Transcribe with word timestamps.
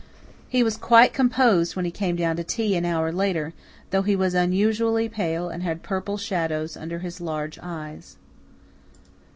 He 0.49 0.63
was 0.63 0.77
quite 0.77 1.13
composed 1.13 1.75
when 1.75 1.85
he 1.85 1.91
came 1.91 2.15
down 2.15 2.35
to 2.37 2.43
tea, 2.43 2.75
an 2.75 2.85
hour 2.85 3.11
later, 3.11 3.53
though 3.91 4.01
he 4.01 4.15
was 4.15 4.33
unusually 4.33 5.07
pale 5.07 5.47
and 5.49 5.61
had 5.61 5.83
purple 5.83 6.17
shadows 6.17 6.75
under 6.75 6.97
his 6.97 7.21
large 7.21 7.59
eyes. 7.61 8.17